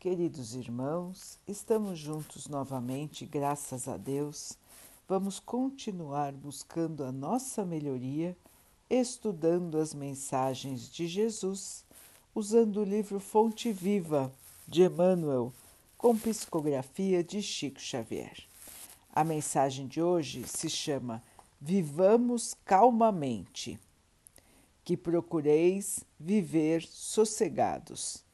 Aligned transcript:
Queridos 0.00 0.54
irmãos, 0.54 1.38
estamos 1.46 1.98
juntos 1.98 2.48
novamente, 2.48 3.26
graças 3.26 3.86
a 3.86 3.98
Deus. 3.98 4.56
Vamos 5.06 5.38
continuar 5.38 6.32
buscando 6.32 7.04
a 7.04 7.12
nossa 7.12 7.66
melhoria, 7.66 8.34
estudando 8.88 9.76
as 9.76 9.92
mensagens 9.92 10.88
de 10.90 11.06
Jesus, 11.06 11.84
usando 12.34 12.80
o 12.80 12.84
livro 12.84 13.20
Fonte 13.20 13.70
Viva 13.72 14.32
de 14.66 14.84
Emmanuel, 14.84 15.52
com 15.98 16.16
psicografia 16.16 17.22
de 17.22 17.42
Chico 17.42 17.78
Xavier. 17.78 18.48
A 19.12 19.22
mensagem 19.22 19.86
de 19.86 20.00
hoje 20.00 20.48
se 20.48 20.70
chama 20.70 21.22
Vivamos 21.60 22.54
calmamente, 22.64 23.78
que 24.82 24.96
procureis 24.96 26.00
viver 26.18 26.86
sossegados. 26.86 28.24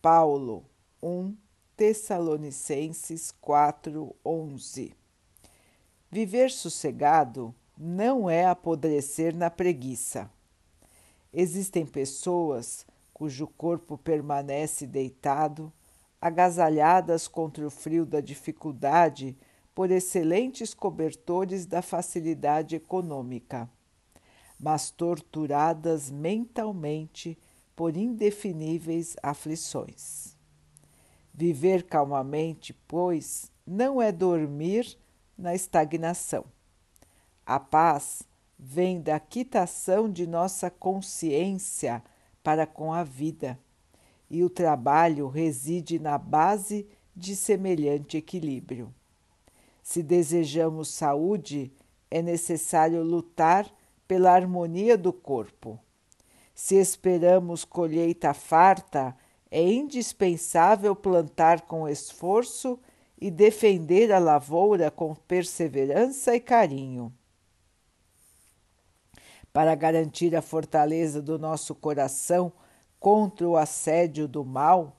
Paulo 0.00 0.64
1 1.02 1.34
Tessalonicenses 1.76 3.32
4:11. 3.40 4.92
Viver 6.10 6.50
sossegado 6.50 7.54
não 7.78 8.28
é 8.28 8.44
apodrecer 8.44 9.34
na 9.34 9.48
preguiça. 9.48 10.30
Existem 11.32 11.86
pessoas 11.86 12.84
cujo 13.14 13.46
corpo 13.46 13.96
permanece 13.96 14.86
deitado, 14.86 15.72
agasalhadas 16.20 17.26
contra 17.26 17.66
o 17.66 17.70
frio 17.70 18.04
da 18.04 18.20
dificuldade 18.20 19.34
por 19.74 19.90
excelentes 19.90 20.74
cobertores 20.74 21.64
da 21.64 21.80
facilidade 21.80 22.76
econômica, 22.76 23.70
mas 24.58 24.90
torturadas 24.90 26.10
mentalmente 26.10 27.38
por 27.74 27.96
indefiníveis 27.96 29.16
aflições. 29.22 30.39
Viver 31.40 31.84
calmamente, 31.84 32.74
pois, 32.86 33.50
não 33.66 34.02
é 34.02 34.12
dormir 34.12 34.98
na 35.38 35.54
estagnação. 35.54 36.44
A 37.46 37.58
paz 37.58 38.22
vem 38.58 39.00
da 39.00 39.18
quitação 39.18 40.12
de 40.12 40.26
nossa 40.26 40.68
consciência 40.70 42.04
para 42.42 42.66
com 42.66 42.92
a 42.92 43.02
vida, 43.02 43.58
e 44.28 44.44
o 44.44 44.50
trabalho 44.50 45.28
reside 45.28 45.98
na 45.98 46.18
base 46.18 46.86
de 47.16 47.34
semelhante 47.34 48.18
equilíbrio. 48.18 48.94
Se 49.82 50.02
desejamos 50.02 50.88
saúde, 50.88 51.72
é 52.10 52.20
necessário 52.20 53.02
lutar 53.02 53.66
pela 54.06 54.30
harmonia 54.30 54.98
do 54.98 55.10
corpo. 55.10 55.80
Se 56.54 56.74
esperamos 56.74 57.64
colheita 57.64 58.34
farta, 58.34 59.16
é 59.50 59.62
indispensável 59.62 60.94
plantar 60.94 61.62
com 61.62 61.88
esforço 61.88 62.78
e 63.20 63.30
defender 63.30 64.12
a 64.12 64.18
lavoura 64.18 64.90
com 64.90 65.14
perseverança 65.14 66.34
e 66.34 66.40
carinho. 66.40 67.12
Para 69.52 69.74
garantir 69.74 70.36
a 70.36 70.40
fortaleza 70.40 71.20
do 71.20 71.38
nosso 71.38 71.74
coração 71.74 72.52
contra 73.00 73.48
o 73.48 73.56
assédio 73.56 74.28
do 74.28 74.44
mal, 74.44 74.96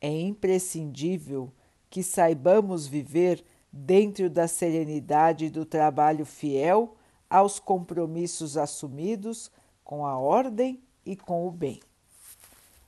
é 0.00 0.10
imprescindível 0.10 1.50
que 1.88 2.02
saibamos 2.02 2.86
viver 2.86 3.42
dentro 3.72 4.28
da 4.28 4.46
serenidade 4.46 5.48
do 5.48 5.64
trabalho 5.64 6.26
fiel 6.26 6.94
aos 7.28 7.58
compromissos 7.58 8.58
assumidos 8.58 9.50
com 9.82 10.04
a 10.04 10.18
ordem 10.18 10.82
e 11.04 11.16
com 11.16 11.46
o 11.46 11.50
bem 11.50 11.80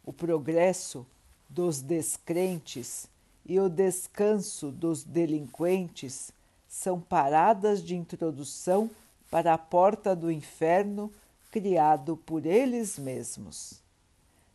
o 0.09 0.13
progresso 0.13 1.07
dos 1.51 1.83
descrentes 1.83 3.07
e 3.45 3.61
o 3.61 3.69
descanso 3.69 4.71
dos 4.71 5.05
delinquentes 5.05 6.33
são 6.67 6.99
paradas 6.99 7.85
de 7.85 7.95
introdução 7.95 8.91
para 9.31 9.53
a 9.53 9.59
porta 9.59 10.17
do 10.17 10.33
inferno 10.33 11.13
criado 11.51 12.17
por 12.17 12.47
eles 12.47 12.99
mesmos. 12.99 13.83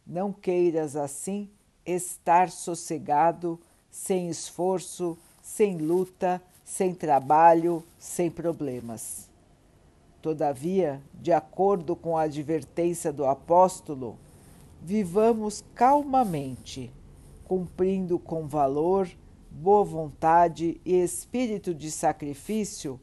Não 0.07 0.33
queiras 0.33 0.95
assim 0.95 1.47
estar 1.85 2.49
sossegado, 2.49 3.59
sem 3.91 4.29
esforço, 4.29 5.15
sem 5.43 5.77
luta, 5.77 6.41
sem 6.65 6.95
trabalho, 6.95 7.83
sem 7.99 8.31
problemas. 8.31 9.29
Todavia, 10.19 10.99
de 11.13 11.31
acordo 11.31 11.95
com 11.95 12.17
a 12.17 12.23
advertência 12.23 13.13
do 13.13 13.23
apóstolo, 13.23 14.17
vivamos 14.83 15.63
calmamente, 15.73 16.93
cumprindo 17.45 18.19
com 18.19 18.45
valor, 18.45 19.09
boa 19.49 19.85
vontade 19.85 20.81
e 20.83 20.95
espírito 20.95 21.73
de 21.73 21.89
sacrifício 21.89 22.99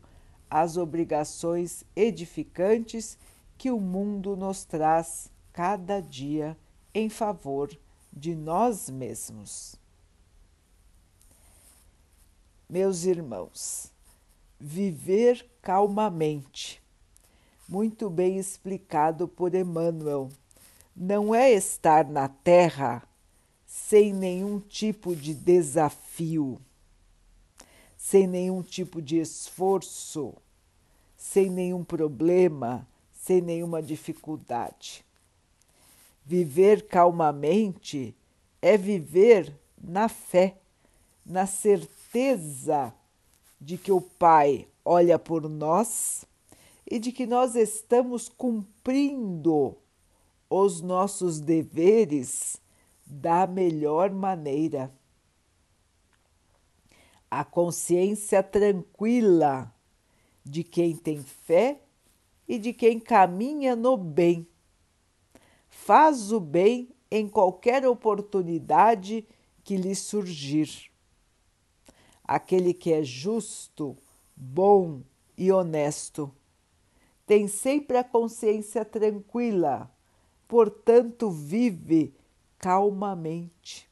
as 0.50 0.76
obrigações 0.76 1.82
edificantes 1.96 3.16
que 3.56 3.70
o 3.70 3.80
mundo 3.80 4.36
nos 4.36 4.64
traz 4.64 5.30
cada 5.52 6.00
dia 6.00 6.56
em 6.92 7.08
favor 7.08 7.70
de 8.12 8.34
nós 8.34 8.90
mesmos. 8.90 9.74
Meus 12.68 13.04
irmãos, 13.04 13.90
viver 14.58 15.48
calmamente, 15.62 16.82
muito 17.66 18.10
bem 18.10 18.36
explicado 18.36 19.26
por 19.26 19.54
Emmanuel 19.54 20.28
não 20.94 21.34
é 21.34 21.52
estar 21.52 22.08
na 22.08 22.28
Terra 22.28 23.02
sem 23.66 24.12
nenhum 24.12 24.58
tipo 24.60 25.14
de 25.14 25.32
desafio, 25.32 26.60
sem 27.96 28.26
nenhum 28.26 28.62
tipo 28.62 29.00
de 29.00 29.18
esforço, 29.18 30.34
sem 31.16 31.48
nenhum 31.48 31.84
problema, 31.84 32.86
sem 33.12 33.40
nenhuma 33.40 33.82
dificuldade. 33.82 35.04
Viver 36.24 36.86
calmamente 36.88 38.14
é 38.60 38.76
viver 38.76 39.52
na 39.80 40.08
fé, 40.08 40.56
na 41.24 41.46
certeza 41.46 42.92
de 43.60 43.78
que 43.78 43.92
o 43.92 44.00
Pai 44.00 44.66
olha 44.84 45.18
por 45.18 45.48
nós 45.48 46.24
e 46.90 46.98
de 46.98 47.12
que 47.12 47.26
nós 47.26 47.54
estamos 47.54 48.28
cumprindo 48.28 49.76
os 50.50 50.80
nossos 50.80 51.38
deveres 51.38 52.60
da 53.06 53.46
melhor 53.46 54.10
maneira. 54.10 54.92
A 57.30 57.44
consciência 57.44 58.42
tranquila 58.42 59.72
de 60.44 60.64
quem 60.64 60.96
tem 60.96 61.22
fé 61.22 61.80
e 62.48 62.58
de 62.58 62.72
quem 62.72 62.98
caminha 62.98 63.76
no 63.76 63.96
bem. 63.96 64.44
Faz 65.68 66.32
o 66.32 66.40
bem 66.40 66.90
em 67.08 67.28
qualquer 67.28 67.86
oportunidade 67.86 69.24
que 69.62 69.76
lhe 69.76 69.94
surgir. 69.94 70.90
Aquele 72.24 72.74
que 72.74 72.92
é 72.92 73.04
justo, 73.04 73.96
bom 74.36 75.02
e 75.38 75.52
honesto 75.52 76.34
tem 77.24 77.46
sempre 77.46 77.96
a 77.96 78.02
consciência 78.02 78.84
tranquila 78.84 79.88
portanto, 80.50 81.30
vive 81.30 82.12
calmamente. 82.58 83.88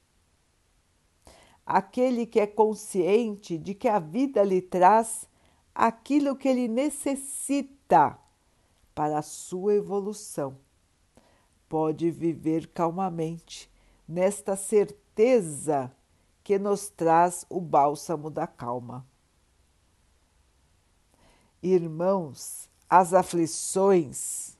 Aquele 1.64 2.26
que 2.26 2.40
é 2.40 2.48
consciente 2.48 3.56
de 3.56 3.74
que 3.74 3.86
a 3.86 4.00
vida 4.00 4.42
lhe 4.42 4.60
traz 4.60 5.28
aquilo 5.72 6.34
que 6.34 6.48
ele 6.48 6.66
necessita 6.66 8.18
para 8.92 9.20
a 9.20 9.22
sua 9.22 9.74
evolução, 9.74 10.58
pode 11.68 12.10
viver 12.10 12.66
calmamente 12.66 13.70
nesta 14.08 14.56
certeza 14.56 15.94
que 16.42 16.58
nos 16.58 16.88
traz 16.88 17.46
o 17.48 17.60
bálsamo 17.60 18.28
da 18.30 18.48
calma. 18.48 19.06
Irmãos, 21.62 22.68
as 22.90 23.14
aflições 23.14 24.57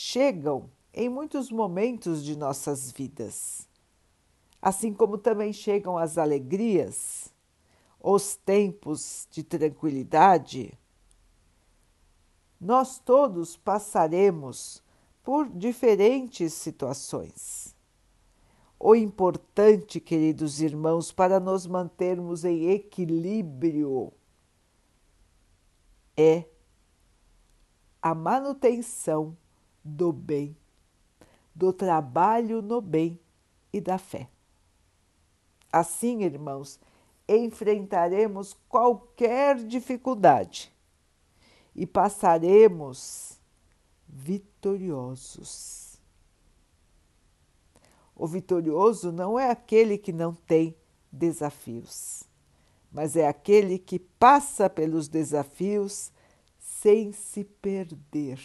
chegam 0.00 0.70
em 0.94 1.10
muitos 1.10 1.50
momentos 1.50 2.24
de 2.24 2.34
nossas 2.34 2.90
vidas, 2.90 3.68
assim 4.60 4.94
como 4.94 5.18
também 5.18 5.52
chegam 5.52 5.98
as 5.98 6.16
alegrias, 6.16 7.32
os 8.00 8.34
tempos 8.34 9.28
de 9.30 9.42
tranquilidade. 9.42 10.72
Nós 12.58 12.98
todos 12.98 13.58
passaremos 13.58 14.82
por 15.22 15.46
diferentes 15.50 16.54
situações. 16.54 17.76
O 18.78 18.94
importante, 18.94 20.00
queridos 20.00 20.62
irmãos, 20.62 21.12
para 21.12 21.38
nos 21.38 21.66
mantermos 21.66 22.42
em 22.42 22.70
equilíbrio 22.70 24.10
é 26.16 26.46
a 28.00 28.14
manutenção 28.14 29.36
do 29.84 30.12
bem, 30.12 30.56
do 31.54 31.72
trabalho 31.72 32.60
no 32.62 32.80
bem 32.80 33.18
e 33.72 33.80
da 33.80 33.98
fé. 33.98 34.28
Assim, 35.72 36.22
irmãos, 36.22 36.80
enfrentaremos 37.28 38.56
qualquer 38.68 39.56
dificuldade 39.56 40.72
e 41.74 41.86
passaremos 41.86 43.38
vitoriosos. 44.08 46.00
O 48.14 48.26
vitorioso 48.26 49.12
não 49.12 49.38
é 49.38 49.50
aquele 49.50 49.96
que 49.96 50.12
não 50.12 50.34
tem 50.34 50.76
desafios, 51.10 52.24
mas 52.92 53.16
é 53.16 53.26
aquele 53.26 53.78
que 53.78 53.98
passa 53.98 54.68
pelos 54.68 55.08
desafios 55.08 56.12
sem 56.58 57.12
se 57.12 57.44
perder, 57.44 58.40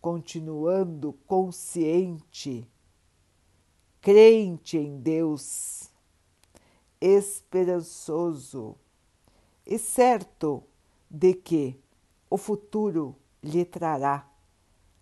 continuando 0.00 1.12
consciente, 1.26 2.66
crente 4.00 4.78
em 4.78 4.98
Deus, 4.98 5.90
esperançoso 7.00 8.76
e 9.66 9.78
certo 9.78 10.62
de 11.10 11.34
que 11.34 11.78
o 12.28 12.36
futuro 12.36 13.16
lhe 13.42 13.64
trará 13.64 14.28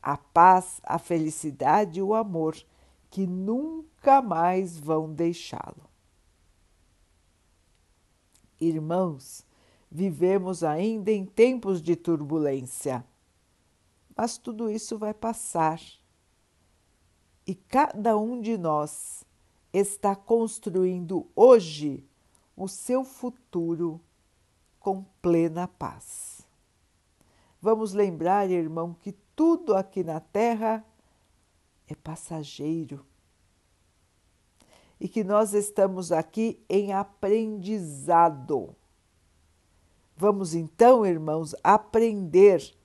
a 0.02 0.16
paz, 0.16 0.80
a 0.84 0.98
felicidade 0.98 2.00
e 2.00 2.02
o 2.02 2.14
amor 2.14 2.56
que 3.10 3.26
nunca 3.26 4.22
mais 4.22 4.78
vão 4.78 5.12
deixá-lo. 5.12 5.88
Irmãos, 8.60 9.44
vivemos 9.90 10.64
ainda 10.64 11.10
em 11.10 11.24
tempos 11.24 11.80
de 11.80 11.94
turbulência, 11.94 13.04
mas 14.18 14.36
tudo 14.36 14.68
isso 14.68 14.98
vai 14.98 15.14
passar 15.14 15.80
e 17.46 17.54
cada 17.54 18.18
um 18.18 18.40
de 18.40 18.58
nós 18.58 19.24
está 19.72 20.16
construindo 20.16 21.30
hoje 21.36 22.04
o 22.56 22.66
seu 22.66 23.04
futuro 23.04 24.00
com 24.80 25.04
plena 25.22 25.68
paz. 25.68 26.44
Vamos 27.62 27.92
lembrar, 27.92 28.50
irmão, 28.50 28.92
que 28.92 29.12
tudo 29.36 29.76
aqui 29.76 30.02
na 30.02 30.18
terra 30.18 30.84
é 31.86 31.94
passageiro 31.94 33.06
e 34.98 35.08
que 35.08 35.22
nós 35.22 35.54
estamos 35.54 36.10
aqui 36.10 36.60
em 36.68 36.92
aprendizado. 36.92 38.74
Vamos 40.16 40.56
então, 40.56 41.06
irmãos, 41.06 41.54
aprender 41.62 42.76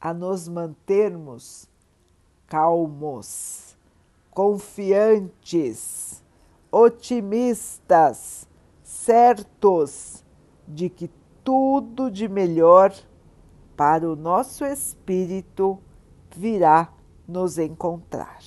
a 0.00 0.14
nos 0.14 0.48
mantermos 0.48 1.68
calmos, 2.46 3.76
confiantes, 4.30 6.24
otimistas, 6.72 8.48
certos 8.82 10.24
de 10.66 10.88
que 10.88 11.10
tudo 11.44 12.10
de 12.10 12.28
melhor 12.28 12.94
para 13.76 14.10
o 14.10 14.16
nosso 14.16 14.64
espírito 14.64 15.78
virá 16.34 16.92
nos 17.26 17.58
encontrar. 17.58 18.42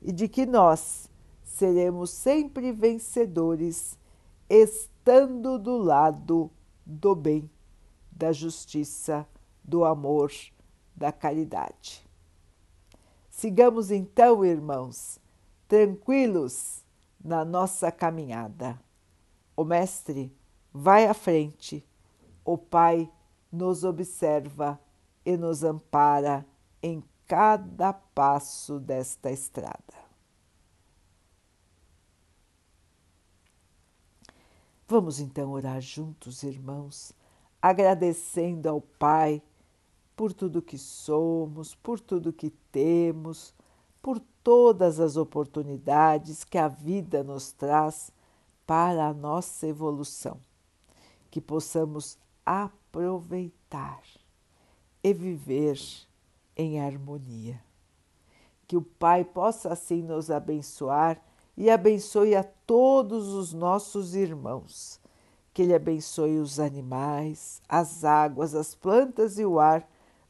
E 0.00 0.12
de 0.12 0.28
que 0.28 0.46
nós 0.46 1.10
seremos 1.42 2.10
sempre 2.10 2.72
vencedores, 2.72 3.98
estando 4.48 5.58
do 5.58 5.76
lado 5.76 6.50
do 6.84 7.14
bem, 7.14 7.48
da 8.10 8.32
justiça, 8.32 9.26
do 9.64 9.84
amor, 9.84 10.32
da 10.94 11.12
caridade. 11.12 12.06
Sigamos 13.30 13.90
então, 13.90 14.44
irmãos, 14.44 15.18
tranquilos 15.66 16.84
na 17.22 17.44
nossa 17.44 17.90
caminhada. 17.90 18.78
O 19.56 19.64
Mestre 19.64 20.34
vai 20.72 21.06
à 21.06 21.14
frente, 21.14 21.86
o 22.44 22.58
Pai 22.58 23.10
nos 23.50 23.84
observa 23.84 24.80
e 25.24 25.36
nos 25.36 25.62
ampara 25.62 26.46
em 26.82 27.02
cada 27.26 27.92
passo 27.92 28.78
desta 28.78 29.30
estrada. 29.30 30.02
Vamos 34.86 35.20
então 35.20 35.52
orar 35.52 35.80
juntos, 35.80 36.42
irmãos, 36.42 37.14
agradecendo 37.62 38.68
ao 38.68 38.80
Pai 38.80 39.42
por 40.16 40.32
tudo 40.32 40.62
que 40.62 40.78
somos, 40.78 41.74
por 41.74 41.98
tudo 41.98 42.32
que 42.32 42.50
temos, 42.70 43.54
por 44.00 44.20
todas 44.42 45.00
as 45.00 45.16
oportunidades 45.16 46.44
que 46.44 46.58
a 46.58 46.68
vida 46.68 47.22
nos 47.22 47.52
traz 47.52 48.12
para 48.66 49.06
a 49.06 49.14
nossa 49.14 49.66
evolução. 49.66 50.38
Que 51.30 51.40
possamos 51.40 52.18
aproveitar 52.44 54.02
e 55.02 55.12
viver 55.14 55.80
em 56.56 56.80
harmonia. 56.80 57.62
Que 58.66 58.76
o 58.76 58.82
Pai 58.82 59.24
possa 59.24 59.72
assim 59.72 60.02
nos 60.02 60.30
abençoar 60.30 61.20
e 61.56 61.70
abençoe 61.70 62.34
a 62.34 62.44
todos 62.44 63.28
os 63.28 63.52
nossos 63.52 64.14
irmãos. 64.14 65.00
Que 65.52 65.62
Ele 65.62 65.74
abençoe 65.74 66.38
os 66.38 66.58
animais, 66.58 67.60
as 67.68 68.04
águas, 68.04 68.54
as 68.54 68.74
plantas 68.74 69.38
e 69.38 69.44
o 69.44 69.60
ar 69.60 69.86